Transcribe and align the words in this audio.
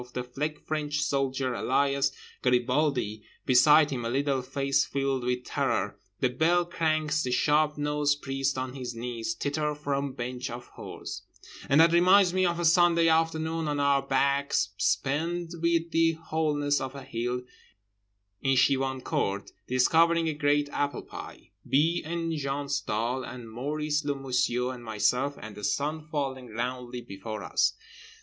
The 0.13 0.23
Fake 0.23 0.57
French 0.65 0.99
Soldier, 1.03 1.53
alias 1.53 2.11
Garibaldi, 2.41 3.21
beside 3.45 3.91
him, 3.91 4.03
a 4.03 4.09
little 4.09 4.41
face 4.41 4.83
filled 4.83 5.23
with 5.23 5.43
terror… 5.45 5.99
the 6.21 6.29
Bell 6.29 6.65
cranks 6.65 7.21
the 7.21 7.29
sharp 7.29 7.77
nosed 7.77 8.23
priest 8.23 8.57
on 8.57 8.73
his 8.73 8.95
knees… 8.95 9.35
titter 9.35 9.75
from 9.75 10.13
bench 10.13 10.49
of 10.49 10.71
whores— 10.71 11.21
And 11.69 11.79
that 11.79 11.91
reminds 11.93 12.33
me 12.33 12.47
of 12.47 12.59
a 12.59 12.65
Sunday 12.65 13.09
afternoon 13.09 13.67
on 13.67 13.79
our 13.79 14.01
backs 14.01 14.69
spent 14.75 15.53
with 15.61 15.91
the 15.91 16.13
wholeness 16.13 16.81
of 16.81 16.95
a 16.95 17.03
hill 17.03 17.43
in 18.41 18.55
Chevancourt, 18.55 19.51
discovering 19.67 20.27
a 20.27 20.33
great 20.33 20.67
apple 20.73 21.03
pie, 21.03 21.51
B. 21.69 22.01
and 22.03 22.35
Jean 22.35 22.69
Stahl 22.69 23.23
and 23.23 23.51
Maurice 23.51 24.03
le 24.03 24.15
Menusier 24.15 24.73
and 24.73 24.83
myself; 24.83 25.37
and 25.39 25.53
the 25.53 25.63
sun 25.63 26.01
falling 26.07 26.47
roundly 26.47 27.01
before 27.01 27.43
us. 27.43 27.73